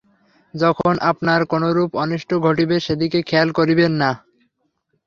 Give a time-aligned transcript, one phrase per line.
[0.53, 4.11] যখন আপনার কোনরূপ অনিষ্ট ঘটিবে, সেদিকে খেয়াল করিবেন না।